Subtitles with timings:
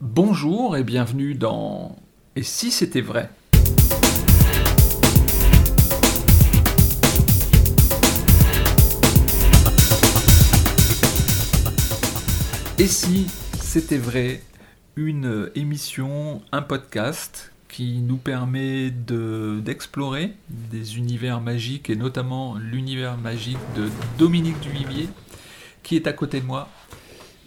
[0.00, 1.96] Bonjour et bienvenue dans
[2.36, 3.28] Et si c'était vrai?
[12.78, 13.26] Et si
[13.60, 14.42] c'était vrai?
[14.96, 23.16] Une émission, un podcast qui nous permet de- d'explorer des univers magiques et notamment l'univers
[23.16, 23.88] magique de
[24.18, 25.08] Dominique Duvivier
[25.82, 26.68] qui est à côté de moi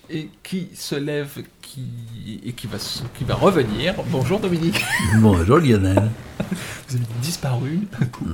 [0.10, 2.78] et qui se lève qui, et qui va,
[3.18, 3.96] qui va revenir.
[4.08, 4.84] Bonjour Dominique,
[5.20, 6.10] Bonjour Lionel.
[6.88, 8.28] vous avez disparu, d'un coup,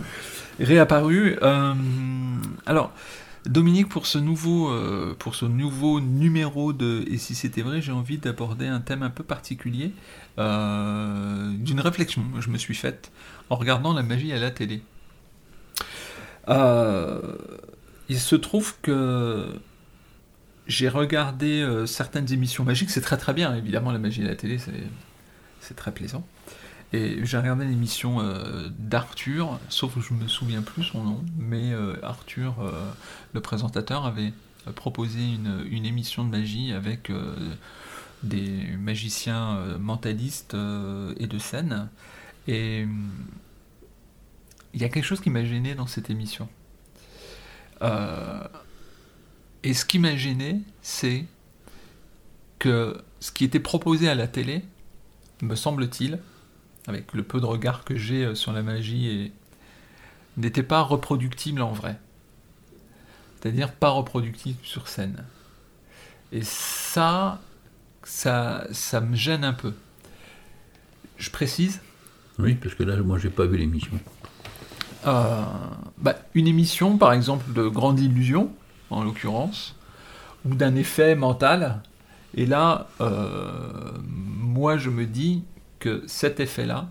[0.60, 1.38] réapparu.
[1.42, 1.74] Euh,
[2.66, 2.92] alors,
[3.46, 7.92] Dominique, pour ce, nouveau, euh, pour ce nouveau numéro de Et si c'était vrai, j'ai
[7.92, 9.94] envie d'aborder un thème un peu particulier,
[10.40, 13.12] euh, d'une réflexion que je me suis faite
[13.50, 14.82] en regardant la magie à la télé.
[18.12, 19.54] Il se trouve que
[20.70, 24.36] j'ai regardé euh, certaines émissions magiques, c'est très très bien, évidemment la magie à la
[24.36, 24.60] télé
[25.60, 26.26] c'est, très plaisant.
[26.94, 31.74] Et j'ai regardé l'émission euh, d'Arthur, sauf que je me souviens plus son nom, mais
[31.74, 32.56] euh, Arthur,
[33.34, 34.32] le présentateur, avait
[34.76, 37.12] proposé une, émission de magie avec
[38.24, 40.56] des magiciens mentalistes
[41.18, 41.90] et de scène.
[42.48, 42.86] Et
[44.74, 46.48] il y a quelque chose qui m'a gêné dans cette émission.
[49.64, 51.26] Et ce qui m'a gêné, c'est
[52.60, 54.64] que ce qui était proposé à la télé,
[55.42, 56.20] me semble-t-il,
[56.88, 59.32] avec le peu de regard que j'ai euh, sur la magie, et-
[60.38, 61.98] n'était pas reproductible en vrai.
[63.42, 65.24] C'est-à-dire pas reproductible sur scène.
[66.32, 67.42] Et ça,
[68.04, 69.74] ça, ça me gêne un peu.
[71.18, 71.82] Je précise,
[72.38, 73.92] Oui, parce que là, moi, j'ai pas vu l'émission.
[75.08, 75.44] euh,
[75.98, 78.54] bah, une émission, par exemple, de Grande Illusion,
[78.90, 79.76] en l'occurrence,
[80.46, 81.82] ou d'un effet mental.
[82.36, 85.44] Et là, euh, moi, je me dis
[85.80, 86.90] que cet effet-là,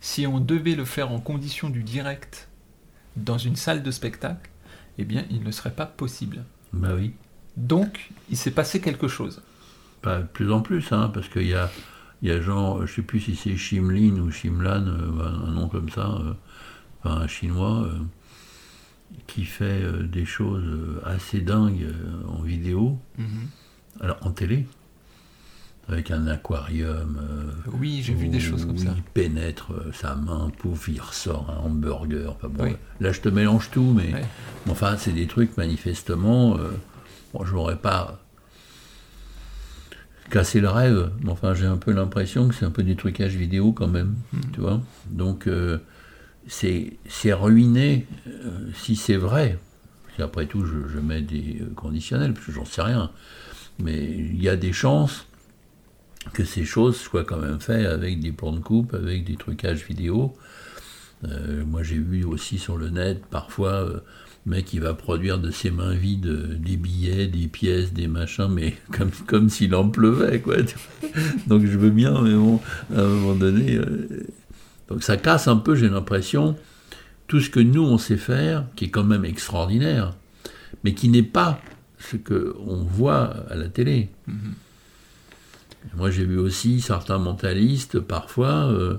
[0.00, 2.48] si on devait le faire en condition du direct
[3.16, 4.50] dans une salle de spectacle,
[4.98, 6.44] eh bien, il ne serait pas possible.
[6.72, 7.14] Bah oui.
[7.56, 9.42] Donc, il s'est passé quelque chose.
[10.02, 11.70] Pas de plus en plus, hein, parce qu'il y a,
[12.22, 15.68] il y a genre, je sais plus si c'est Shimlin ou Shimlan, euh, un nom
[15.68, 16.34] comme ça, euh,
[17.02, 17.98] enfin un chinois, euh,
[19.26, 22.98] qui fait euh, des choses euh, assez dingues euh, en vidéo,
[24.00, 24.66] alors en télé,
[25.88, 27.18] avec un aquarium.
[27.22, 28.92] euh, Oui, j'ai vu des choses comme ça.
[28.96, 32.32] Il pénètre euh, sa main, pouf, il ressort un hamburger.
[32.36, 32.76] Enfin, bon, Oui.
[33.00, 34.24] Là, je te mélange tout, mais Ouais.
[34.70, 36.56] enfin, c'est des trucs manifestement.
[36.58, 36.70] Euh,
[37.32, 38.18] bon, je n'aurais pas
[40.30, 43.36] cassé le rêve, mais enfin, j'ai un peu l'impression que c'est un peu du trucage
[43.36, 44.14] vidéo quand même,
[44.54, 44.80] tu vois.
[45.10, 45.78] Donc, euh,
[46.46, 49.58] c'est ruiné euh, si c'est vrai.
[50.16, 53.10] Qu'après tout, je, mets des euh, conditionnels, parce que j'en sais rien.
[53.80, 55.26] Mais il y a des chances
[56.32, 59.84] que ces choses soient quand même faites avec des plans de coupe, avec des trucages
[59.84, 60.34] vidéo.
[61.24, 64.00] Euh, moi, j'ai vu aussi sur le net, parfois, euh,
[64.46, 68.76] mec qui va produire de ses mains vides des billets, des pièces, des machins, mais
[68.92, 70.56] comme, comme s'il en pleuvait, quoi.
[71.48, 72.60] Donc je veux bien, mais bon,
[72.94, 73.80] à un moment donné...
[74.88, 76.56] donc ça casse un peu, j'ai l'impression,
[77.26, 80.14] tout ce que nous, on sait faire, qui est quand même extraordinaire,
[80.82, 81.60] mais qui n'est pas
[81.98, 84.10] ce qu'on voit à la télé.
[85.96, 88.98] Moi, j'ai vu aussi certains mentalistes, parfois, euh,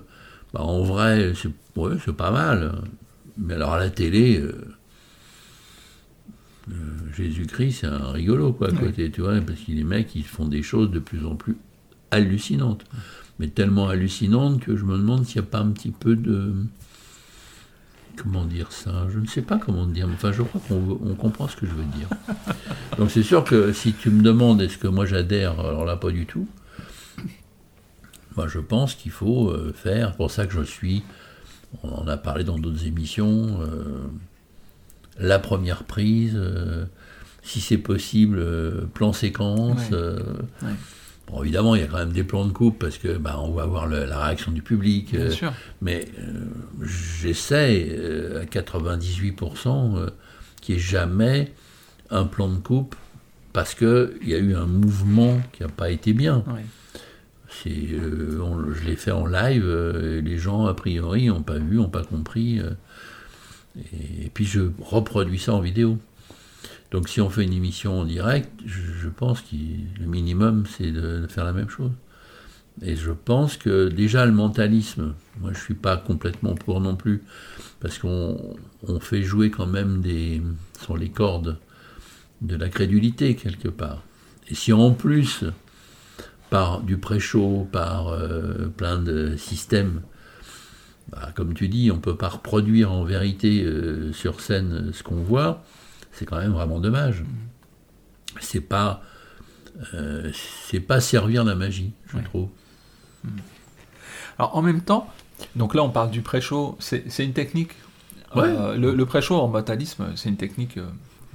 [0.54, 2.74] bah, en vrai, c'est ouais, pas mal.
[3.38, 4.54] Mais alors à la télé, euh,
[6.72, 6.74] euh,
[7.16, 10.48] Jésus-Christ, c'est un rigolo, quoi, à côté, tu vois, parce que les mecs, ils font
[10.48, 11.58] des choses de plus en plus
[12.12, 12.86] hallucinantes.
[13.40, 16.54] Mais tellement hallucinantes que je me demande s'il n'y a pas un petit peu de.
[18.16, 19.08] Comment dire ça?
[19.14, 21.66] Je ne sais pas comment dire, mais enfin, je crois qu'on on comprend ce que
[21.66, 22.08] je veux dire.
[22.98, 26.12] Donc c'est sûr que si tu me demandes est-ce que moi j'adhère, alors là pas
[26.12, 26.48] du tout.
[28.38, 31.04] Moi je pense qu'il faut euh, faire, pour ça que je suis,
[31.84, 34.08] on en a parlé dans d'autres émissions, euh,
[35.20, 36.86] la première prise, euh,
[37.44, 39.90] si c'est possible, euh, plan séquence.
[39.90, 39.98] Ouais.
[40.64, 40.74] Ouais.
[41.28, 43.52] Bon, évidemment, il y a quand même des plans de coupe parce que bah, on
[43.52, 45.12] va voir le- la réaction du public.
[45.12, 45.54] Bien euh, sûr.
[45.82, 46.46] mais euh,
[46.84, 50.10] j'essaie euh, à 98% euh,
[50.62, 51.52] qu'il n'y ait jamais
[52.12, 52.96] un plan de coupe
[53.54, 56.44] parce qu'il y a eu un mouvement qui n'a pas été bien.
[58.42, 59.66] On- je l'ai fait en live,
[60.04, 62.60] et les gens, a priori, n'ont pas vu, n'ont pas compris.
[62.60, 65.98] et, et puis je reproduis ça en vidéo.
[66.92, 69.56] Donc si on fait une émission en direct, je, pense que
[70.00, 71.92] le minimum, c'est de, faire la même chose.
[72.82, 77.24] Et je pense que déjà le mentalisme, moi je suis pas complètement pour non plus,
[77.80, 78.56] parce qu'on
[78.88, 80.42] on fait jouer quand même des,
[80.82, 81.58] sur les cordes
[82.42, 84.04] de la crédulité quelque part.
[84.50, 85.46] Et si en plus
[86.50, 90.02] par du pré-show, par euh, plein de systèmes.
[91.12, 95.04] Bah, comme tu dis, on ne peut pas reproduire en vérité euh, sur scène ce
[95.04, 95.64] qu'on voit.
[96.16, 97.24] C'est quand même vraiment dommage.
[98.40, 99.02] C'est pas,
[99.94, 100.32] euh,
[100.68, 102.50] c'est pas servir la magie, je trouve.
[104.38, 105.08] Alors en même temps,
[105.56, 107.72] donc là on parle du pré-show, c'est une technique.
[108.36, 110.80] le, le pré-show en mentalisme, c'est une technique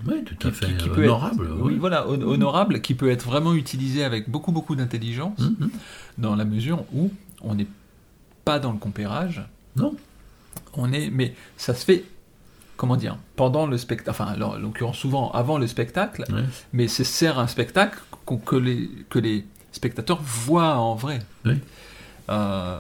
[0.07, 1.49] oui, tout à fait honorable.
[1.61, 1.77] oui.
[1.77, 5.69] voilà, honorable, qui peut être vraiment utilisé avec beaucoup, beaucoup d'intelligence, mm-hmm.
[6.19, 7.11] dans la mesure où
[7.43, 7.67] on n'est
[8.45, 9.43] pas dans le compérage.
[9.77, 9.95] Non.
[10.75, 12.05] On est, mais ça se fait,
[12.81, 16.25] comment dire, pendant le spectacle, enfin, en l'occurrence souvent avant le spectacle,
[16.73, 18.01] mais c'est sert un spectacle
[18.47, 21.19] que les, que les spectateurs voient en vrai.
[22.31, 22.79] Euh,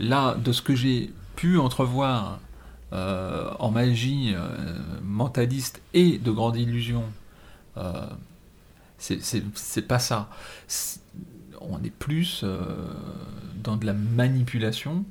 [0.00, 2.40] là, de ce que j'ai pu entrevoir
[2.92, 4.48] euh, en magie euh,
[5.04, 7.04] mentaliste et de grande illusion,
[8.98, 10.28] c'est pas ça.
[11.60, 12.44] on est plus
[13.62, 15.04] dans de la manipulation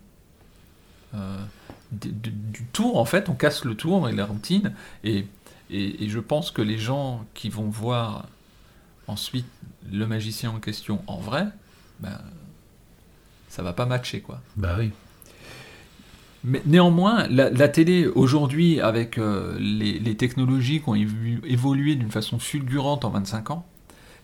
[1.92, 4.74] du, tour, en fait, on casse le tour et la routine,
[5.04, 5.26] et,
[5.70, 8.28] et, je pense que les gens qui vont voir
[9.08, 9.48] ensuite
[9.92, 11.46] le magicien en question en vrai,
[12.00, 12.20] ben,
[13.50, 14.42] ça va pas matcher, quoi.
[14.58, 14.92] Bah oui.
[16.44, 23.04] Mais néanmoins, la, télé aujourd'hui, avec euh, les, technologies qui ont évolué d'une façon fulgurante
[23.04, 23.66] en 25 ans,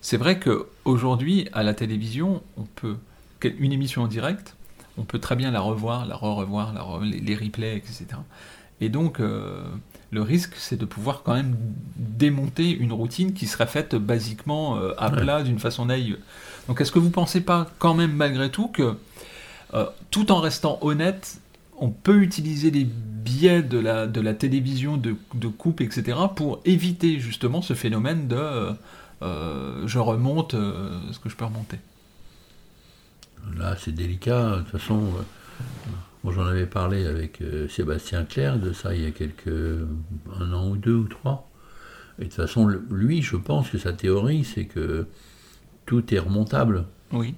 [0.00, 2.96] c'est vrai qu'aujourd'hui, à la télévision, on peut
[3.58, 4.54] une émission en direct,
[4.98, 8.06] on peut très bien la revoir, la re-revoir, les, replays, etc.
[8.80, 9.62] Et donc, euh,
[10.10, 11.56] le risque, c'est de pouvoir quand même
[11.96, 16.18] démonter une routine qui serait faite basiquement euh, à plat, d'une façon naïve.
[16.68, 18.96] Donc, est-ce que vous ne pensez pas quand même malgré tout que,
[20.10, 21.40] tout en restant honnête,
[21.78, 26.60] on peut utiliser les biais de la, de la télévision, de, de coupe, etc., pour
[26.64, 28.72] éviter justement ce phénomène de euh,
[29.22, 31.78] euh, je remonte euh, ce que je peux remonter?
[33.56, 34.56] Là, c'est délicat.
[34.56, 35.12] De toute façon,
[36.24, 39.48] moi j'en avais parlé avec Sébastien Claire de ça il y a quelques.
[40.40, 41.48] un an ou deux ou trois.
[42.18, 45.06] Et de toute façon, lui, je pense que sa théorie, c'est que
[45.86, 46.84] tout est remontable.
[47.12, 47.34] Oui.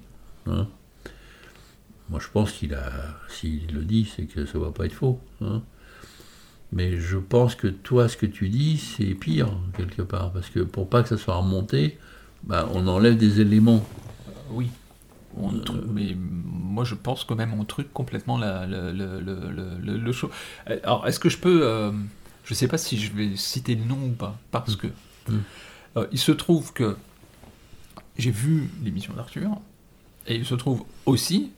[0.47, 0.67] Hein
[2.09, 2.91] moi, je pense qu'il a,
[3.29, 5.19] s'il le dit, c'est que ça ne va pas être faux.
[5.41, 5.63] Hein.
[6.71, 10.31] Mais je pense que toi, ce que tu dis, c'est pire, quelque part.
[10.31, 11.97] Parce que pour pas que ça soit remonté,
[12.43, 13.83] bah, on enlève des éléments.
[14.51, 14.63] Euh,
[15.35, 15.61] oui.
[15.69, 20.29] Euh, mais moi, je pense quand même on truc complètement la, le, le, le, show.
[20.65, 21.61] Alors, est-ce que je peux.
[21.63, 21.91] Euh,
[22.43, 24.37] je ne sais pas si je vais citer le nom ou pas.
[24.51, 24.87] Parce que.
[25.27, 25.39] Mm.
[26.11, 26.95] il se trouve que
[28.17, 29.59] j'ai vu l'émission d'Arthur.
[30.27, 31.51] Et il se trouve aussi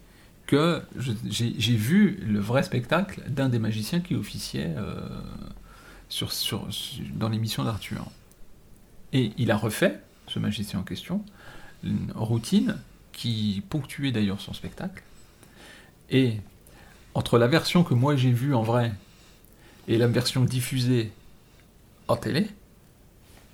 [0.46, 5.02] que j'ai vu le vrai spectacle d'un des magiciens qui officiait euh,
[6.10, 6.68] sur, sur,
[7.16, 8.06] dans l'émission d'Arthur.
[9.14, 11.24] Et il a refait, ce magicien en question,
[11.84, 12.78] une routine
[13.18, 15.04] qui ponctuait d'ailleurs son spectacle.
[16.10, 16.38] Et
[17.14, 18.94] entre la version que moi j'ai vue en vrai
[19.88, 21.12] et la version diffusée
[22.08, 22.48] en télé,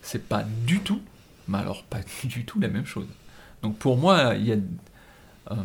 [0.02, 1.02] c'est pas du tout,
[1.48, 3.08] mais alors pas du tout la même chose.
[3.64, 4.58] Donc pour moi, il y a.
[5.52, 5.56] Euh,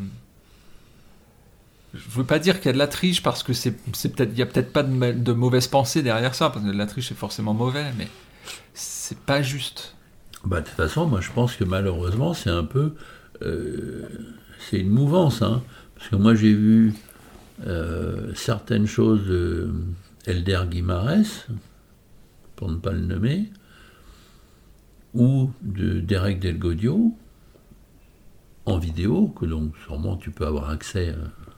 [1.94, 4.42] je veux pas dire qu'il y a de la triche parce que c'est peut-être il
[4.42, 7.54] a peut-être pas de, de, mauvaise pensée derrière ça parce que la triche est forcément
[7.54, 8.06] mauvais mais
[8.74, 9.96] c'est pas juste.
[10.44, 12.94] Bah, de toute façon, moi je pense que malheureusement c'est un peu
[13.40, 15.62] c'est une mouvance hein,
[15.96, 16.94] parce que moi j'ai vu
[17.66, 19.70] euh, certaines choses de
[20.26, 21.46] Elder Guimarès
[22.56, 23.50] pour ne pas le nommer
[25.14, 27.14] ou de Derek Delgodio
[28.66, 31.48] en vidéo que donc sûrement tu peux avoir accès à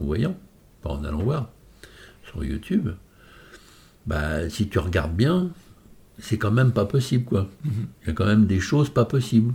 [0.00, 0.36] en voyant,
[0.82, 1.50] pas en allant voir,
[2.24, 2.90] sur YouTube,
[4.06, 5.50] bah, si tu regardes bien,
[6.18, 7.48] c'est quand même pas possible, quoi.
[7.64, 7.86] Mhm.
[8.02, 9.54] Il y a quand même des choses pas possibles.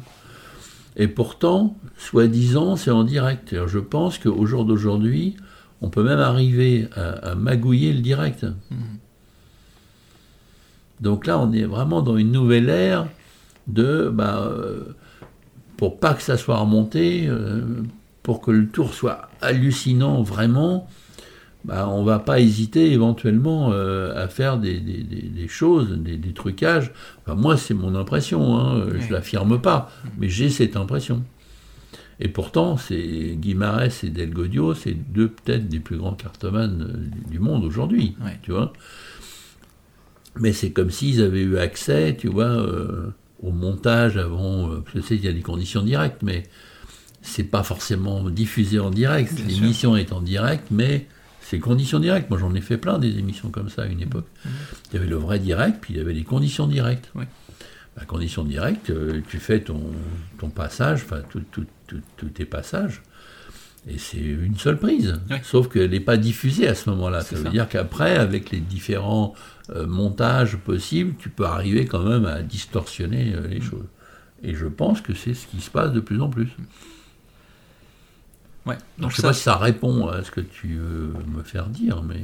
[0.97, 3.53] Et pourtant, soi-disant, c'est en direct.
[3.53, 5.37] Alors, je pense qu'au jour d'aujourd'hui,
[5.81, 8.43] on peut même arriver à, magouiller le direct.
[8.71, 8.79] Mhm.
[10.99, 13.07] Donc là, on est vraiment dans une nouvelle ère
[13.67, 14.95] de, bah, euh,
[15.77, 17.61] pour pas que ça soit remonté, euh,
[18.23, 20.89] pour que le tour soit hallucinant vraiment,
[21.65, 26.91] bah, on va pas hésiter éventuellement euh, à faire des, choses, des, trucages.
[27.27, 31.23] moi, c'est mon impression, hein, je l'affirme pas, mais j'ai cette impression.
[32.19, 37.39] Et pourtant, c'est Guimarès et Delgodio, c'est deux peut-être des plus grands cartomanes euh, du
[37.39, 38.73] monde aujourd'hui, tu vois.
[40.39, 44.69] Mais c'est comme s'ils avaient eu accès, tu vois, euh, au montage avant.
[44.93, 46.43] je sais qu'il y a des conditions directes, mais
[47.21, 49.33] c'est pas forcément diffusé en direct.
[49.47, 51.07] L'émission est en direct, mais
[51.49, 52.29] c'est conditions directes.
[52.29, 54.27] Moi, j'en ai fait plein des émissions comme ça à une époque.
[54.43, 54.49] Mmh.
[54.91, 57.11] Il y avait le vrai direct, puis il y avait les conditions directes.
[57.95, 59.81] à condition directe, euh, tu fais ton,
[60.39, 63.01] ton passage, enfin tous tes passages,
[63.89, 65.19] et c'est une seule prise.
[65.43, 67.21] Sauf qu'elle n'est pas diffusée à ce moment-là.
[67.21, 69.33] Ça, veut dire qu'après, avec les différents
[69.69, 73.63] euh, montages possibles, tu peux arriver quand même à distorsionner euh, les mm.
[73.63, 73.85] choses.
[74.43, 76.49] Et je pense que c'est ce qui se passe de plus en plus.
[78.67, 78.77] Ouais.
[78.97, 81.67] Donc, je ne sais pas si ça répond à ce que tu veux me faire
[81.67, 82.21] dire, mais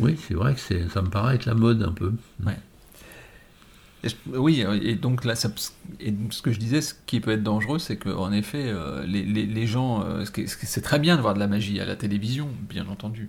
[0.00, 2.12] oui, c'est vrai que ça me paraît être la mode un peu.
[2.44, 2.56] Ouais.
[4.32, 5.50] Oui, et donc là, ça,
[5.98, 9.24] et ce que je disais, ce qui peut être dangereux, c'est qu'en effet, euh, les,
[9.24, 12.86] les, gens, euh, c'est très bien de voir de la magie à la télévision, bien
[12.86, 13.28] entendu,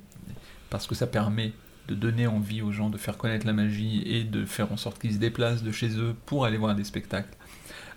[0.70, 1.54] parce que ça permet
[1.88, 5.02] de donner envie aux gens de faire connaître la magie et de faire en sorte
[5.02, 7.36] qu'ils se déplacent de chez eux pour aller voir des spectacles,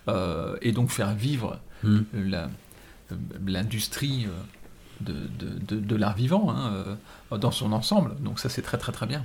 [0.08, 2.00] euh, et donc faire vivre hmm.
[3.46, 4.26] L'industrie
[5.00, 6.96] de, de, de l'art vivant hein,
[7.36, 8.14] dans son ensemble.
[8.20, 9.24] Donc ça, c'est très très très bien.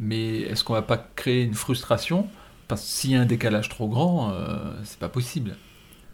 [0.00, 2.28] Mais est-ce qu'on va pas créer une frustration?
[2.68, 5.56] Parce que s'il y a un décalage trop grand, euh, c'est pas possible.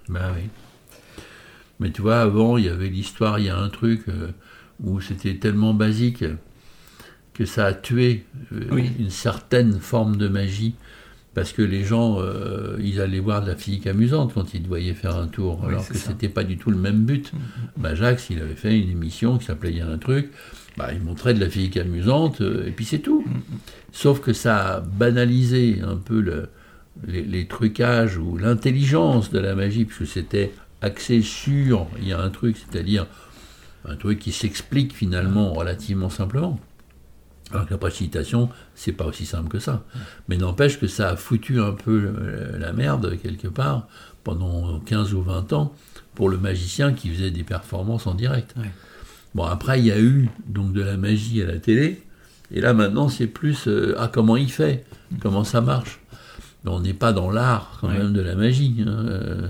[0.08, 0.48] Ben oui.
[1.78, 4.32] Mais tu vois, avant, il y avait l'histoire, il y a un truc euh,
[4.82, 6.24] où c'était tellement basique
[7.32, 10.74] que ça a tué euh, une certaine forme de magie.
[11.32, 14.94] Parce que les gens, euh, ils allaient voir de la physique amusante quand ils voyaient
[14.94, 17.32] faire un tour, alors que c'était pas du tout le même but.
[17.32, 17.40] Mm, mm.
[17.76, 20.30] Bah, Jacques, il avait fait une émission qui s'appelait Il y a un truc,
[20.76, 23.22] bah, il montrait de la physique amusante, euh, et puis c'est tout.
[23.25, 23.40] Mm.
[23.92, 26.49] Sauf que ça a banalisé un peu le,
[27.06, 32.30] les, trucages ou l'intelligence de la magie, puisque c'était axé sur, il y a un
[32.30, 33.06] truc, c'est-à-dire
[33.84, 36.58] un truc qui s'explique finalement relativement simplement.
[37.52, 39.83] Alors que la précipitation, c'est pas aussi simple que ça.
[40.28, 43.88] Mais n'empêche que ça a foutu un peu euh, la merde quelque part
[44.23, 45.75] pendant 15 ou 20 ans
[46.14, 48.54] pour le magicien qui faisait des performances en direct.
[49.35, 52.02] Bon, après, il y a eu donc de la magie à la télé,
[52.52, 54.85] et là maintenant, c'est plus euh, ah comment il fait,
[55.21, 56.00] comment ça marche?
[56.64, 58.85] Mais on n'est pas dans l'art quand même de la magie.
[58.87, 59.49] Hein, euh.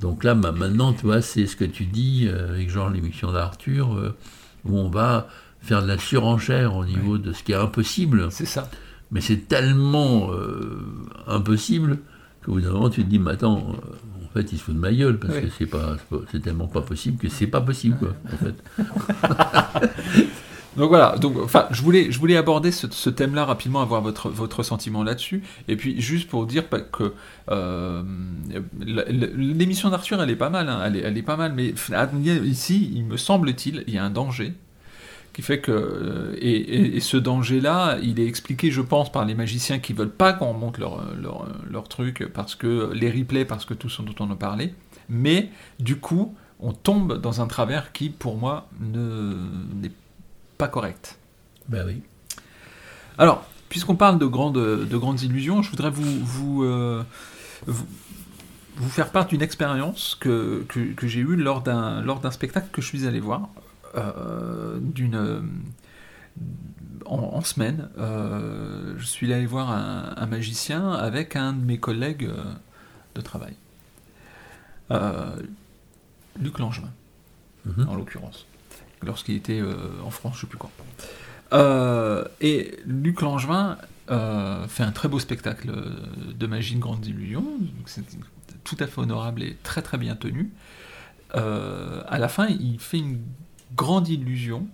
[0.00, 3.30] donc là, bah, maintenant, tu vois, c'est ce que tu dis euh, avec genre l'émission
[3.30, 4.14] d'Arthur,
[4.64, 5.28] où on va
[5.60, 8.28] faire de la surenchère au niveau de ce qui est impossible.
[8.30, 8.70] C'est ça.
[9.10, 10.30] Mais c'est tellement
[11.26, 11.98] impossible
[12.44, 13.74] qu'au bout d'un moment, tu te dis, mais attends,
[14.30, 15.96] en fait, il se fout de ma gueule, parce que c'est pas,
[16.30, 18.54] c'est tellement pas possible que c'est pas possible, quoi, en fait.
[20.76, 24.62] donc voilà, donc, enfin, je voulais, je voulais aborder ce, thème-là rapidement, avoir votre, votre
[24.62, 27.12] sentiment là-dessus, et puis juste pour dire que
[27.50, 28.04] euh,
[28.78, 31.74] l'émission d'Arthur, elle est pas mal, hein, elle, est, elle est pas mal, mais
[32.44, 34.54] ici, il me semble-t-il, il y a un danger,
[35.32, 39.78] qui fait que euh, et, ce danger-là, il est expliqué, je pense, par les magiciens
[39.78, 43.74] qui veulent pas qu'on monte leur, leur, leur, truc parce que les replays, parce que
[43.74, 44.74] tout ce dont on a parlé,
[45.08, 49.92] mais du coup, on tombe dans un travers qui, pour moi, n'est
[50.58, 51.18] pas correct.
[51.68, 52.02] Ben oui.
[53.18, 57.02] Alors, puisqu'on parle de grandes, de grandes illusions, je voudrais vous, vous, euh,
[57.66, 57.86] vous,
[58.76, 62.86] vous, faire part d'une expérience que, que, que j'ai eue lors d'un spectacle que je
[62.86, 63.48] suis allé voir.
[63.96, 65.48] Euh, d'une
[67.06, 72.44] en, semaine, euh, je suis allé voir un, magicien avec un de mes collègues euh,
[73.14, 73.54] de travail.
[76.38, 76.90] Luc Langevin,
[77.64, 77.88] mhm.
[77.88, 78.46] en l'occurrence,
[79.02, 79.62] lorsqu'il était
[80.04, 82.30] en France, je ne sais plus quand.
[82.40, 83.78] et Luc Langevin
[84.68, 85.72] fait un très beau spectacle
[86.34, 87.44] de magie, une grande illusion,
[87.86, 88.04] c'est
[88.62, 90.52] tout à fait honorable et très très bien tenu.
[91.32, 93.20] à la fin, il fait une
[93.74, 94.66] grande illusion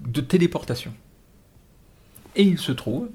[0.00, 0.92] de téléportation.
[2.34, 3.08] Et il se trouve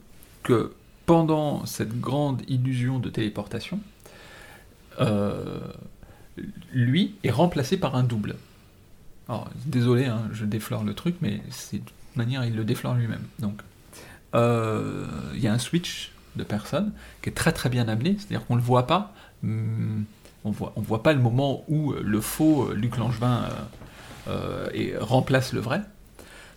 [0.43, 0.73] que
[1.05, 3.79] pendant cette grande illusion de téléportation,
[4.99, 5.59] euh,
[6.73, 8.35] lui est remplacé par un double.
[9.27, 12.95] Alors, désolé, hein, je déflore le truc, mais c'est de toute manière, il le déflore
[12.95, 13.23] lui-même.
[13.39, 13.61] Donc,
[14.35, 18.45] euh, il y a un switch de personne qui est très très bien amené, c'est-à-dire
[18.45, 19.13] qu'on ne le voit pas,
[19.43, 20.05] hum,
[20.43, 23.80] on on voit pas le moment où le faux Luc Langevin euh, euh,
[24.73, 25.81] et remplace le vrai.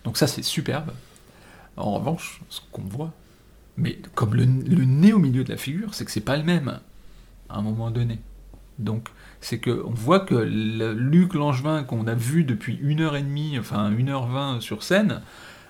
[0.03, 0.91] Donc ça c'est superbe.
[1.77, 3.13] En revanche, ce qu'on voit,
[3.77, 6.79] mais comme le, nez au milieu de la figure, c'est que c'est pas le même
[7.49, 8.19] à un moment donné.
[8.79, 9.09] Donc
[9.41, 13.21] c'est que on voit que le Luc Langevin qu'on a vu depuis une heure et
[13.21, 15.21] demie, enfin une heure vingt sur scène,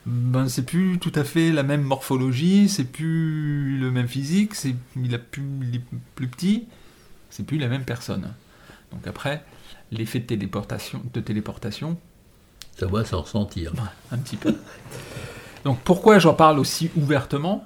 [0.06, 4.76] ben c'est plus tout à fait la même morphologie, c'est plus le même physique, c'est
[4.96, 5.82] il a plus est
[6.14, 6.66] plus petit,
[7.30, 8.32] c'est plus la même personne.
[8.92, 9.44] Donc après,
[9.92, 11.98] l'effet de téléportation, de téléportation.
[12.78, 13.74] Ça va s'en ressentir.
[14.12, 14.56] Un petit peu.
[15.64, 17.64] Donc pourquoi j'en parle aussi ouvertement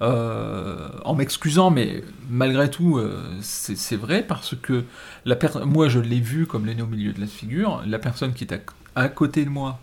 [0.00, 4.84] euh, en m'excusant, mais malgré tout, euh, c'est vrai, parce que
[5.24, 8.44] la moi je l'ai vu comme l'aîné au milieu de la figure, la personne qui
[8.44, 8.54] est
[8.94, 9.80] à, côté de moi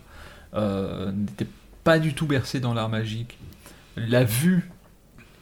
[0.54, 1.46] euh, n'était
[1.84, 3.38] pas du tout bercée dans l'art magique,
[3.96, 4.70] l'a vu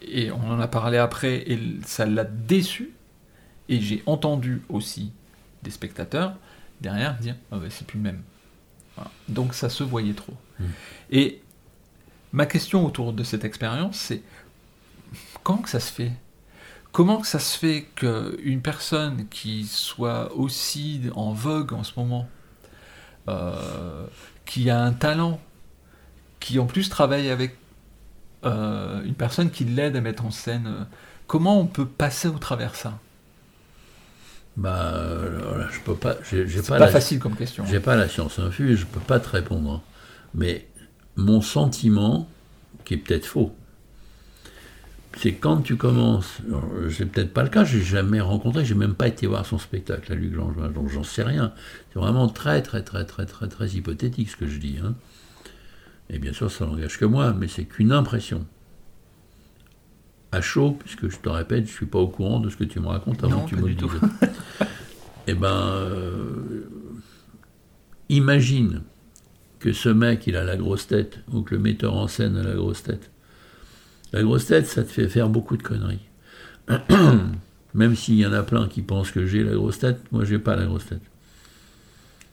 [0.02, 2.90] et on en a parlé après, et ça l'a déçu.
[3.68, 5.12] Et j'ai entendu aussi
[5.64, 6.36] des spectateurs
[6.80, 8.22] derrière dire ah ben, c'est plus le même.
[9.28, 10.34] Donc ça se voyait trop.
[10.60, 10.64] Mmh.
[11.10, 11.42] Et
[12.32, 14.22] ma question autour de cette expérience, c'est
[15.42, 16.12] comment que ça se fait?
[16.92, 22.28] Comment que ça se fait qu'une personne qui soit aussi en vogue en ce moment,
[23.28, 24.06] euh,
[24.44, 25.40] qui a un talent,
[26.38, 27.56] qui en plus travaille avec
[28.44, 30.84] euh, une personne qui l'aide à mettre en scène, euh,
[31.26, 32.98] comment on peut passer au travers ça?
[34.56, 35.18] Bah,
[35.48, 36.16] voilà, je peux pas.
[36.30, 37.64] J'ai, pas, pas facile comme question.
[37.66, 39.82] J'ai pas la science infuse, je peux pas te répondre.
[40.34, 40.68] Mais
[41.16, 42.28] mon sentiment,
[42.84, 43.54] qui est peut-être faux,
[45.18, 46.38] c'est quand tu commences,
[46.90, 50.12] c'est peut-être pas le cas, j'ai jamais rencontré, j'ai même pas été voir son spectacle
[50.12, 51.52] à Luc Langevin, donc j'en sais rien.
[51.92, 54.78] C'est vraiment très très très très très très hypothétique ce que je dis.
[54.82, 54.94] Hein.
[56.10, 58.46] Et bien sûr, ça n'engage que moi, mais c'est qu'une impression.
[60.34, 62.80] À chaud, puisque je te répète, je suis pas au courant de ce que tu
[62.80, 63.88] me racontes avant que tu me le dises.
[65.28, 66.68] eh ben, euh,
[68.08, 68.82] imagine
[69.60, 72.42] que ce mec, il a la grosse tête, ou que le metteur en scène a
[72.42, 73.10] la grosse tête
[74.14, 76.06] la grosse tête, ça te fait faire beaucoup de conneries.
[77.74, 80.38] Même s'il y en a plein qui pensent que j'ai la grosse tête, moi j'ai
[80.38, 81.02] pas la grosse tête.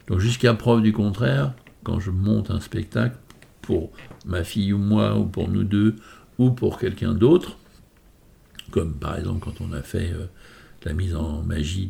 [0.08, 1.54] Donc jusqu'à preuve du contraire,
[1.84, 3.18] quand je monte un spectacle
[3.64, 3.90] pour
[4.28, 5.96] ma fille ou moi, ou pour nous deux,
[6.38, 7.58] ou pour quelqu'un d'autre,
[8.72, 10.26] comme par exemple quand on a fait euh,
[10.84, 11.88] la mise en magie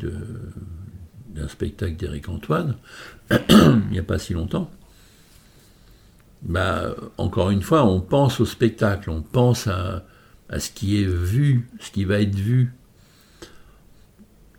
[1.30, 2.76] d'un spectacle d'Éric Antoine,
[3.50, 4.70] il n'y a pas si longtemps,
[6.42, 10.04] bah, encore une fois, on pense au spectacle, on pense à,
[10.58, 12.74] ce qui est vu, ce qui va être vu.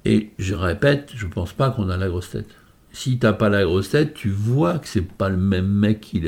[0.04, 2.48] Et je répète, je ne pense pas qu'on a la grosse tête.
[2.92, 6.00] Si tu n'as pas la grosse tête, tu vois que c'est pas le même mec
[6.00, 6.22] qui,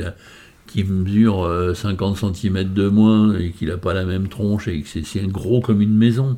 [0.67, 4.81] qui mesure 50 euh, cm de moins et qu'il n'a pas la même tronche et
[4.81, 6.37] que c'est gros comme une maison.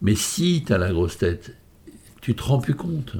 [0.00, 1.56] Mais si tu as la grosse tête,
[2.20, 3.16] tu te rends plus compte.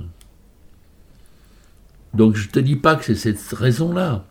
[2.14, 4.26] Donc je ne te dis pas que c'est cette raison-là.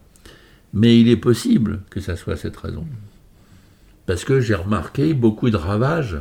[0.74, 2.86] Mais il est possible que ça soit cette raison.
[4.06, 6.18] Parce que j'ai remarqué beaucoup de ravages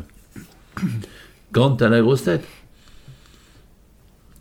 [1.52, 2.46] quant à la grosse tête.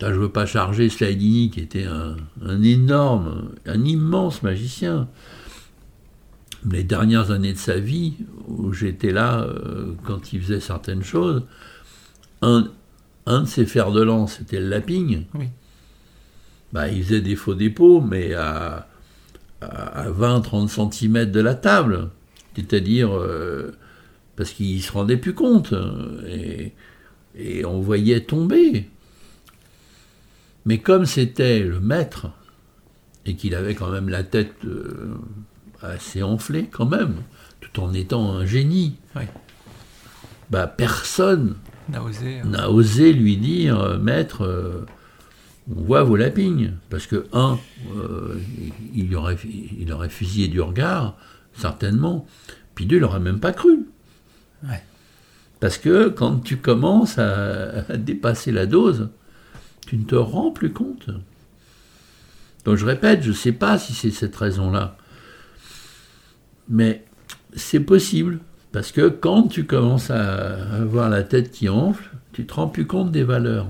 [0.08, 5.08] Je ne veux pas charger Slidini, qui était un, énorme, un immense magicien.
[6.70, 8.14] Les dernières années de sa vie,
[8.48, 11.42] où j'étais là euh, quand il faisait certaines choses,
[12.42, 12.68] un,
[13.26, 15.24] de ses fers de lance, c'était le lapping.
[16.72, 18.86] Bah, il faisait des faux dépôts, mais à,
[19.60, 22.10] à 20-30 cm de la table.
[22.56, 23.72] C'est-à-dire, euh,
[24.36, 25.74] parce qu'il ne se rendait plus compte.
[26.26, 26.72] Et,
[27.64, 28.88] on voyait tomber.
[30.64, 32.28] Mais comme c'était le maître,
[33.26, 35.14] et qu'il avait quand même la tête euh,
[35.82, 37.16] assez enflée quand même,
[37.60, 38.96] tout en étant un génie,
[40.50, 41.56] bah, personne
[41.88, 42.66] n'a osé, hein.
[42.68, 44.86] osé, lui dire, maître,
[45.76, 46.76] on voit vos lapines.
[46.88, 47.58] Parce que, un,
[47.94, 48.36] euh,
[48.94, 49.36] il, aurait,
[49.78, 51.16] il aurait fusillé du regard,
[51.54, 52.26] certainement.
[52.74, 53.86] Puis deux, il n'aurait même pas cru.
[55.60, 59.10] Parce que quand tu commences à, dépasser la dose,
[59.90, 61.10] tu ne te rends plus compte.
[62.64, 64.96] Donc je répète, je ne sais pas si c'est cette raison-là.
[66.68, 67.04] Mais
[67.56, 68.38] c'est possible.
[68.70, 72.86] Parce que quand tu commences à avoir la tête qui enfle, tu te rends plus
[72.86, 73.66] compte des valeurs.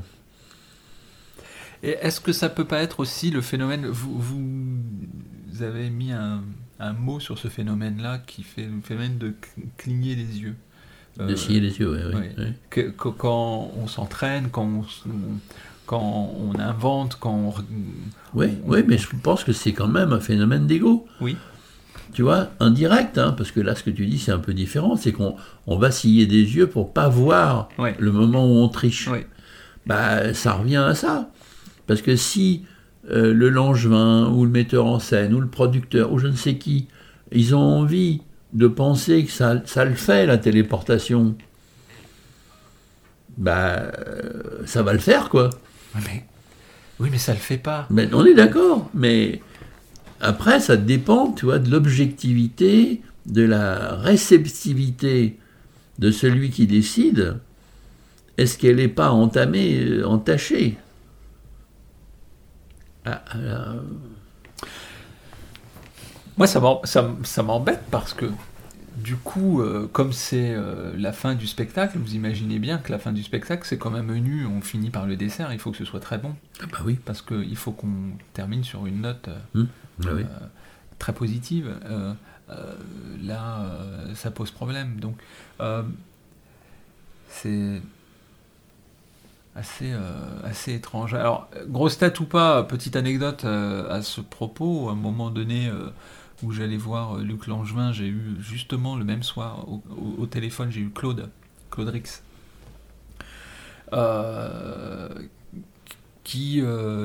[1.83, 6.43] Et est-ce que ça peut pas être aussi le phénomène vous, vous avez mis un,
[6.81, 9.33] un mot sur ce phénomène-là qui fait le phénomène de
[9.79, 10.57] cligner les yeux.
[11.19, 12.21] de cligner les yeux, oui.
[12.37, 12.45] oui.
[12.69, 14.85] Que, quand on s'entraîne, quand on,
[15.91, 17.55] quand on invente, quand on...
[18.33, 21.05] Oui, oui mais je pense que c'est quand même un phénomène d'ego.
[21.21, 21.37] Oui.
[22.13, 24.95] Tu vois, indirect, hein, parce que là, ce que tu dis, c'est un peu différent,
[24.95, 25.35] c'est qu'on
[25.67, 29.09] on va scier des yeux pour pas voir le moment où on triche.
[29.85, 31.29] Bah, ça revient à ça.
[31.89, 32.65] Parce que si
[33.11, 36.55] euh, le langevin ou le metteur en scène ou le producteur ou je ne sais
[36.55, 36.87] qui,
[37.33, 38.21] ils ont envie
[38.53, 41.35] de penser que ça, ça le fait la téléportation,
[43.39, 45.51] bah euh, ça va le faire quoi.
[45.95, 46.25] Mais,
[46.99, 47.87] oui, mais ça le fait pas.
[47.91, 49.41] Mais on est d'accord, mais
[50.21, 55.39] après ça dépend, tu vois, de l'objectivité, de la réceptivité
[55.99, 57.39] de celui qui décide.
[58.39, 60.79] Est-ce qu'elle n'est pas entamée, euh, entachée?
[63.05, 63.23] Ah,
[66.37, 68.27] Moi, ça m'embête parce que,
[68.97, 72.99] du coup, euh, comme c'est euh, la fin du spectacle, vous imaginez bien que la
[72.99, 75.77] fin du spectacle, c'est comme un menu, on finit par le dessert, il faut que
[75.77, 76.35] ce soit très bon.
[76.61, 76.99] Ah bah oui.
[77.05, 79.69] Parce qu'il faut qu'on termine sur une note euh, mmh.
[80.07, 80.49] ah
[80.99, 81.75] très positive.
[83.23, 83.65] là,
[84.15, 85.01] ça pose problème.
[85.01, 85.17] Donc,
[87.29, 87.81] c'est
[89.55, 89.95] assez,
[90.45, 91.15] assez étrange.
[91.15, 95.71] Alors, grosse tête ou pas, petite anecdote à ce propos, à un moment donné
[96.43, 99.67] où j'allais voir Luc Langevin, j'ai eu justement le même soir
[100.19, 101.29] au, téléphone, j'ai eu Claude,
[101.71, 102.23] Claude Rix,
[106.25, 106.63] qui,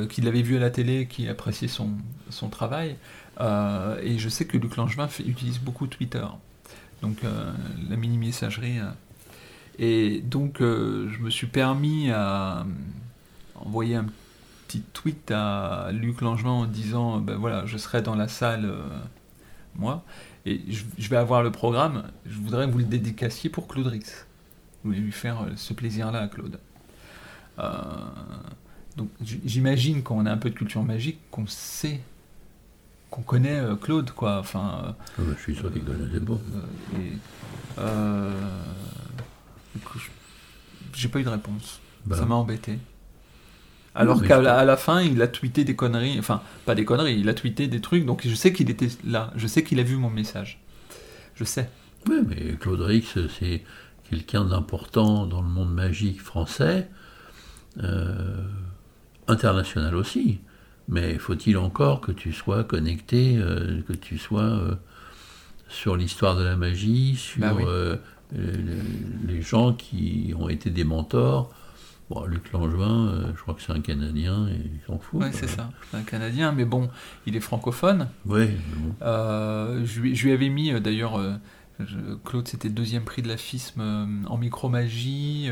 [0.10, 1.90] qui l'avait vu à la télé, qui appréciait son,
[2.30, 2.98] son travail.
[3.42, 6.26] Euh, et je sais que Luc Langevin utilise beaucoup Twitter,
[7.02, 7.52] donc euh,
[7.90, 8.80] la mini-messagerie.
[8.80, 8.90] Euh.
[9.78, 12.66] Et donc je me suis permis à
[13.56, 14.06] envoyer un
[14.68, 18.74] petit tweet à Luc Langevin en disant ben voilà, je serai dans la salle,
[19.78, 20.04] moi,
[20.46, 24.26] et je, vais avoir le programme, je voudrais que vous le dédicaciez pour Claude Rix.
[24.84, 26.60] Vous voulez lui faire ce plaisir-là à Claude.
[28.96, 32.02] donc j'imagine qu'on a un peu de culture magique, qu'on sait
[33.16, 34.40] qu'on connaît euh, Claude, quoi.
[34.40, 36.38] Enfin, euh, je suis sûr qu'il connaissait pas.
[37.80, 38.32] Euh,
[40.94, 41.80] j'ai pas eu de réponse.
[42.06, 42.18] Bah.
[42.18, 42.78] Ça m'a embêté.
[43.96, 47.34] Alors qu'à la, fin, il a tweeté des conneries, enfin, pas des conneries, il a
[47.34, 50.10] tweeté des trucs, donc je sais qu'il était là, je sais qu'il a vu mon
[50.10, 50.60] message.
[51.36, 51.70] Je sais.
[52.10, 53.64] Oui, mais Claude Rix, c'est
[54.10, 56.90] quelqu'un d'important dans le monde magique français,
[59.28, 60.40] international aussi.
[60.88, 64.76] Mais faut-il encore que tu sois connecté, euh, que tu sois euh,
[65.68, 67.98] sur l'histoire de la magie, sur bah euh,
[69.28, 71.52] les, gens qui ont été des mentors
[72.10, 75.22] Bon, Luc Langevin, je crois que c'est un Canadien et il s'en fout.
[75.22, 76.90] Oui, c'est ça, c'est un Canadien, mais bon,
[77.26, 78.08] il est francophone.
[78.26, 78.50] Oui.
[79.02, 81.20] je, lui, avais mis d'ailleurs,
[82.24, 85.50] Claude, c'était le deuxième prix de la FISM en micromagie.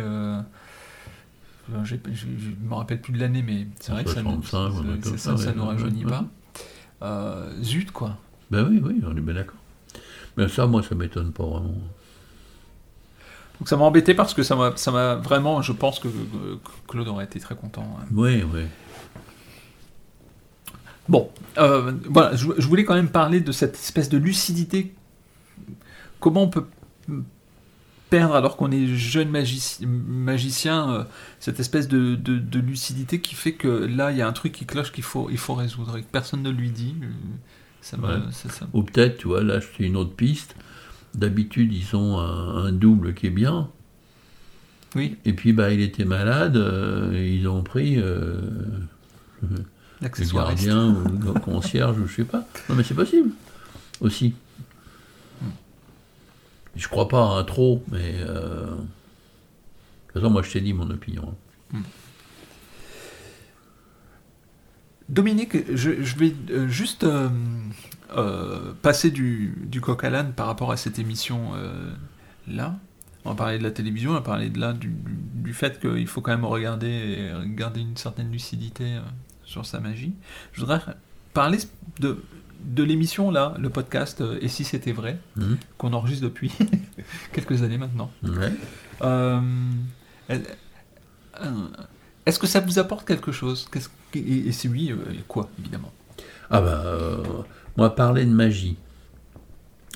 [1.84, 6.06] Je ne me rappelle plus de l'année, mais c'est vrai que ça ne nous, rajeunit
[6.06, 6.26] pas.
[7.02, 8.18] Euh, zut, quoi.
[8.52, 9.60] Ben oui, oui, on est bien d'accord.
[10.38, 11.76] Mais ça, moi, ça m'étonne pas vraiment.
[13.64, 16.10] Donc ça m'a embêté parce que ça m'a vraiment, je pense que,
[16.86, 17.88] Claude aurait été très content.
[17.98, 18.04] Hein.
[18.12, 18.64] Oui, oui.
[21.08, 24.94] Bon, euh, voilà, je, voulais quand même parler de cette espèce de lucidité.
[26.20, 26.66] Comment on peut
[28.12, 31.04] alors qu'on est jeune magicien, euh,
[31.40, 34.92] cette espèce de, lucidité qui fait que là, il y a un truc qui cloche
[34.92, 36.96] qu'il faut, il faut résoudre et que personne ne lui dit.
[37.02, 40.54] Euh, ça Ou peut-être, tu vois, là, c'est une autre piste.
[41.16, 43.70] D'habitude, ils ont un, double qui est bien.
[44.96, 45.18] Oui.
[45.26, 48.42] Et puis, bah, il était malade, euh, ils ont pris euh,
[49.42, 52.48] le gardien ou le concierge, ou je sais pas.
[52.70, 53.32] Non, mais c'est possible
[54.02, 54.34] aussi.
[56.76, 58.16] Je crois pas à trop, mais.
[58.20, 58.66] Euh...
[58.66, 61.34] De toute façon, moi, je t'ai dit mon opinion.
[65.10, 67.30] Dominique, je, vais euh, juste euh,
[68.82, 72.76] passer du, du coq à l'âne par rapport à cette émission-là.
[73.26, 76.08] on va parler de la télévision, on va parler de là, du, du fait qu'il
[76.08, 79.00] faut quand même regarder et garder une certaine lucidité
[79.44, 80.14] sur sa magie.
[80.52, 80.82] Je voudrais
[81.34, 81.58] parler
[82.00, 82.22] de,
[82.64, 85.58] de l'émission là, le podcast euh, Et si c'était vrai, mhm.
[85.78, 86.52] qu'on enregistre depuis
[87.34, 88.12] quelques années maintenant.
[89.02, 89.42] Euh,
[90.30, 90.40] euh,
[92.26, 93.68] est-ce que ça vous apporte quelque chose?
[94.16, 94.94] Et, si oui,
[95.28, 95.92] quoi, évidemment?
[96.50, 97.18] Ah bah,
[97.78, 98.78] moi, parler de magie,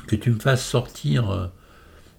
[0.07, 1.51] que tu me fasses sortir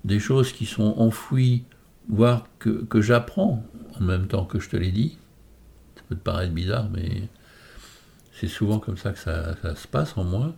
[0.04, 1.64] des choses qui sont enfouies,
[2.08, 3.64] voire que, que j'apprends
[4.00, 5.18] en même temps que je te l'ai dit,
[5.96, 7.28] ça peut te paraître bizarre, mais
[8.32, 10.54] c'est souvent comme ça que ça, se passe en moi.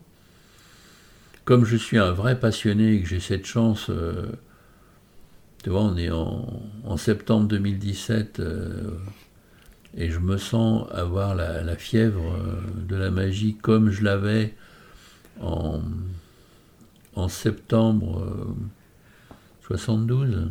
[1.45, 4.27] Comme je suis un vrai passionné et que j'ai cette chance, euh,
[5.63, 8.91] tu vois, on est en, septembre 2017 euh,
[9.97, 14.55] et je me sens avoir la, fièvre euh, de la magie comme je l'avais
[15.41, 15.81] en,
[17.15, 18.55] en septembre
[19.63, 20.51] 72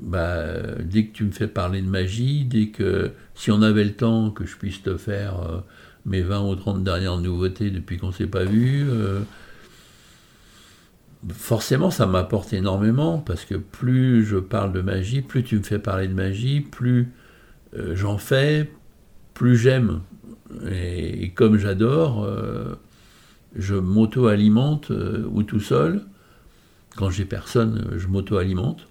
[0.00, 0.46] bah,
[0.82, 4.30] dès que tu me fais parler de magie, dès que si on avait le temps
[4.30, 5.60] que je puisse te faire euh,
[6.06, 9.20] mes 20 ou 30 dernières nouveautés depuis qu'on ne s'est pas vu, euh,
[11.28, 15.78] forcément ça m'apporte énormément parce que plus je parle de magie, plus tu me fais
[15.78, 17.12] parler de magie, plus
[17.76, 18.70] euh, j'en fais,
[19.34, 20.00] plus j'aime.
[20.70, 22.28] Et, et, comme j'adore,
[23.56, 26.02] je m'auto-alimente ou tout seul.
[26.96, 28.86] Quand j'ai personne, je m'auto-alimente.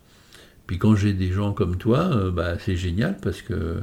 [0.69, 3.81] Puis quand j'ai des gens comme toi, euh, bah, c'est génial parce que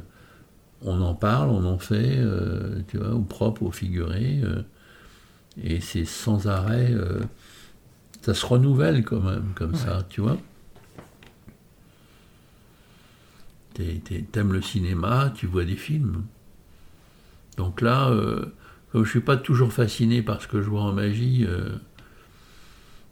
[0.83, 4.63] on en parle, on en fait, euh, tu vois, au propre, au figuré, euh,
[5.61, 6.95] et c'est sans arrêt,
[8.23, 10.39] ça se renouvelle quand même comme ça, tu vois.
[13.75, 16.23] T'aimes le cinéma, tu vois des films.
[17.57, 18.11] Donc là,
[18.93, 21.71] Comme je suis pas toujours fasciné par ce que je vois en magie, euh,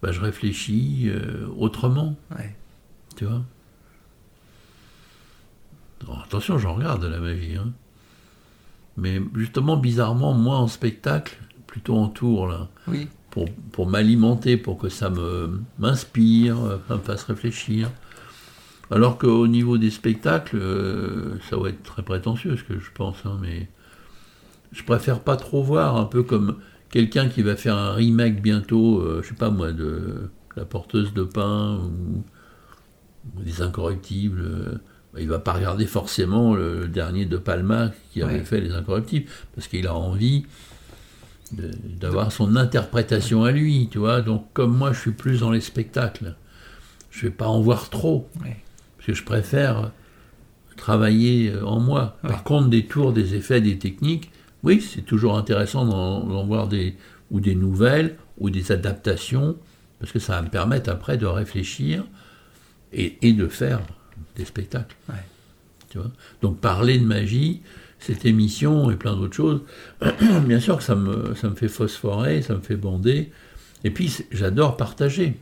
[0.03, 2.17] bah, je réfléchis euh, autrement.
[2.37, 2.55] Ouais.
[3.17, 3.43] Tu vois?
[6.03, 7.57] Alors, Attention, j'en regarde de la magie.
[7.57, 7.73] hein.
[8.97, 13.09] Mais justement, bizarrement, moi en spectacle, plutôt en tour, là, Oui.
[13.31, 17.91] pour, pour m'alimenter, pour que ça me m'inspire, euh, ça me fasse réfléchir.
[18.91, 23.17] Alors qu'au niveau des spectacles, euh, ça va être très prétentieux ce que je pense,
[23.25, 23.69] hein, mais
[24.75, 26.57] je préfère pas trop voir, un peu comme
[26.91, 31.13] quelqu'un qui va faire un remake bientôt, euh, je sais pas moi, de La porteuse
[31.15, 32.23] de pain ou,
[33.39, 34.41] ou des incorruptibles.
[34.43, 34.75] euh,
[35.13, 38.45] bah, il va pas regarder forcément le, le dernier de Palma qui avait Ouais.
[38.45, 40.45] fait les incorruptibles, parce qu'il a envie
[41.53, 44.21] d'avoir son interprétation à lui, tu vois.
[44.23, 46.35] Donc comme moi je suis plus dans les spectacles,
[47.11, 48.57] je vais pas en voir trop, Ouais.
[48.97, 49.93] parce que je préfère
[50.77, 52.17] travailler euh, en moi.
[52.25, 52.31] Ouais.
[52.31, 54.33] Par contre, des tours, des effets, des techniques,
[54.65, 56.97] oui, c'est toujours intéressant d'en voir des
[57.31, 59.57] ou des nouvelles ou des adaptations,
[60.01, 62.05] parce que ça va me permettre après de réfléchir
[62.93, 63.81] et, et de faire
[64.37, 64.97] des spectacles.
[65.09, 65.23] Ouais.
[65.91, 66.11] Tu vois?
[66.43, 67.63] Donc parler de magie,
[67.99, 69.63] cette émission et plein d'autres choses,
[70.47, 73.33] bien sûr que ça me, ça me fait phosphorer, ça me fait bander.
[73.85, 75.37] Et puis j'adore partager.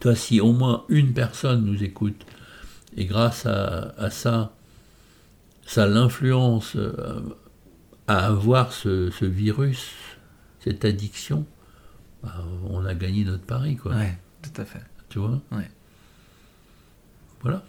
[0.00, 2.26] Toi, si au moins une personne nous écoute,
[2.96, 4.52] et grâce à, à ça,
[5.66, 7.20] ça l'influence euh,
[8.06, 9.92] à avoir ce, ce virus,
[10.60, 11.46] cette addiction,
[12.22, 13.94] bah, on a gagné notre pari, quoi.
[13.94, 14.82] Ouais, tout à fait.
[15.08, 15.40] Tu vois?
[15.52, 15.70] Ouais.
[17.42, 17.62] Voilà.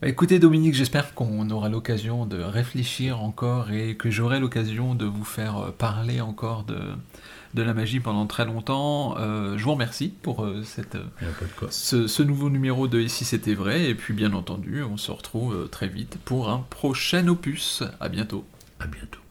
[0.00, 5.04] Bah, Écoutez Dominique, j'espère qu'on aura l'occasion de réfléchir encore et que j'aurai l'occasion de
[5.04, 6.78] vous faire euh, parler encore de,
[7.54, 9.16] de la magie pendant très longtemps.
[9.18, 10.96] Euh, je vous remercie pour euh, cette,
[11.70, 15.68] ce, ce nouveau numéro de Ici c'était vrai et puis bien entendu on se retrouve
[15.68, 17.82] très vite pour un prochain opus.
[18.00, 18.44] À bientôt.
[18.80, 19.27] À bientôt.